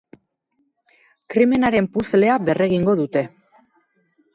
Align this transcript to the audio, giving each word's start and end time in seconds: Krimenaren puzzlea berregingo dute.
Krimenaren 1.35 1.91
puzzlea 1.99 2.41
berregingo 2.51 3.01
dute. 3.05 3.29